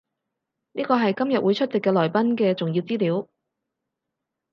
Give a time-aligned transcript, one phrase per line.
[0.71, 3.27] 呢個係今日會出席嘅來賓嘅重要資料